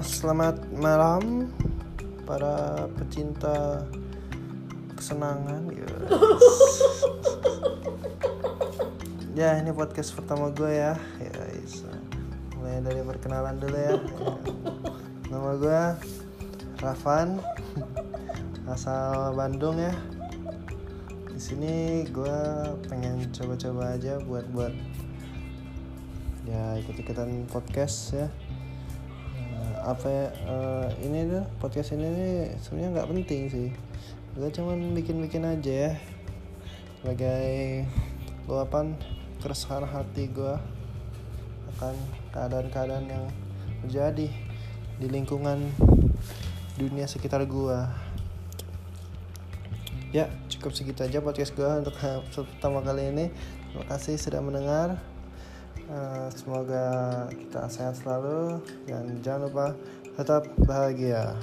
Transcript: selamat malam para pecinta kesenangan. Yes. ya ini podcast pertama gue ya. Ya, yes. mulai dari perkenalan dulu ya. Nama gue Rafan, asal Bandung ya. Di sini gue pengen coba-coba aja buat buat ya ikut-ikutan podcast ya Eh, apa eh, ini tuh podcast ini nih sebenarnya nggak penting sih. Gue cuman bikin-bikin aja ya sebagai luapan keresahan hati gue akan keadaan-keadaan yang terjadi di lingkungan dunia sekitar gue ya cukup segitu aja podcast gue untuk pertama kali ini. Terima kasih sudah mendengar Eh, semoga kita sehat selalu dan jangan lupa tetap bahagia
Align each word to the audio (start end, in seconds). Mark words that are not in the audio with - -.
selamat 0.00 0.72
malam 0.72 1.52
para 2.24 2.88
pecinta 2.96 3.84
kesenangan. 4.96 5.68
Yes. 5.68 5.84
ya 9.44 9.60
ini 9.60 9.68
podcast 9.76 10.16
pertama 10.16 10.48
gue 10.48 10.80
ya. 10.80 10.96
Ya, 11.20 11.36
yes. 11.60 11.84
mulai 12.56 12.80
dari 12.80 13.04
perkenalan 13.04 13.60
dulu 13.60 13.76
ya. 13.76 14.00
Nama 15.28 15.50
gue 15.60 15.82
Rafan, 16.80 17.36
asal 18.72 19.36
Bandung 19.36 19.76
ya. 19.76 19.92
Di 21.28 21.40
sini 21.40 22.08
gue 22.08 22.38
pengen 22.88 23.28
coba-coba 23.28 23.92
aja 23.92 24.16
buat 24.24 24.48
buat 24.56 24.72
ya 26.48 26.80
ikut-ikutan 26.80 27.44
podcast 27.48 28.16
ya 28.16 28.28
Eh, 28.28 28.63
apa 29.84 30.32
eh, 30.32 30.88
ini 31.04 31.28
tuh 31.28 31.44
podcast 31.60 31.92
ini 31.92 32.08
nih 32.08 32.34
sebenarnya 32.56 32.90
nggak 32.96 33.08
penting 33.12 33.42
sih. 33.52 33.68
Gue 34.32 34.48
cuman 34.48 34.96
bikin-bikin 34.96 35.44
aja 35.44 35.92
ya 35.92 35.92
sebagai 37.04 37.84
luapan 38.48 38.96
keresahan 39.44 39.84
hati 39.84 40.32
gue 40.32 40.56
akan 41.76 41.94
keadaan-keadaan 42.32 43.06
yang 43.12 43.24
terjadi 43.84 44.32
di 44.96 45.06
lingkungan 45.12 45.68
dunia 46.80 47.04
sekitar 47.04 47.44
gue 47.44 47.78
ya 50.14 50.30
cukup 50.48 50.72
segitu 50.72 51.04
aja 51.04 51.20
podcast 51.20 51.52
gue 51.52 51.68
untuk 51.68 51.94
pertama 52.56 52.80
kali 52.80 53.12
ini. 53.12 53.28
Terima 53.68 53.84
kasih 53.90 54.16
sudah 54.16 54.40
mendengar 54.40 54.96
Eh, 55.84 56.28
semoga 56.32 56.86
kita 57.28 57.68
sehat 57.68 58.00
selalu 58.00 58.56
dan 58.88 59.04
jangan 59.20 59.52
lupa 59.52 59.66
tetap 60.16 60.48
bahagia 60.64 61.36